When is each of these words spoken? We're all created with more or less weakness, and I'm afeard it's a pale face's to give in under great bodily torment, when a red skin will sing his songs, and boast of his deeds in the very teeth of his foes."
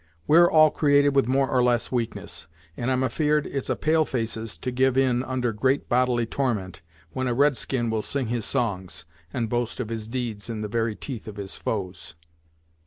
We're 0.25 0.49
all 0.49 0.71
created 0.71 1.15
with 1.15 1.27
more 1.27 1.47
or 1.47 1.61
less 1.61 1.91
weakness, 1.91 2.47
and 2.75 2.89
I'm 2.89 3.03
afeard 3.03 3.45
it's 3.45 3.69
a 3.69 3.75
pale 3.75 4.03
face's 4.03 4.57
to 4.57 4.71
give 4.71 4.97
in 4.97 5.23
under 5.23 5.53
great 5.53 5.87
bodily 5.89 6.25
torment, 6.25 6.81
when 7.13 7.27
a 7.27 7.35
red 7.35 7.55
skin 7.55 7.91
will 7.91 8.01
sing 8.01 8.25
his 8.25 8.43
songs, 8.43 9.05
and 9.31 9.47
boast 9.47 9.79
of 9.79 9.89
his 9.89 10.07
deeds 10.07 10.49
in 10.49 10.61
the 10.61 10.67
very 10.67 10.95
teeth 10.95 11.27
of 11.27 11.35
his 11.35 11.55
foes." 11.55 12.15